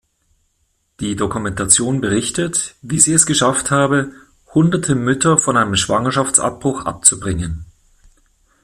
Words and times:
Die 0.99 1.15
Dokumentation 1.15 2.01
berichtet, 2.01 2.73
wie 2.81 2.99
sie 2.99 3.13
es 3.13 3.27
geschafft 3.27 3.69
habe, 3.69 4.11
hunderte 4.51 4.95
Mütter 4.95 5.37
von 5.37 5.55
einem 5.57 5.75
Schwangerschaftsabbruch 5.75 6.87
abzubringen. 6.87 7.67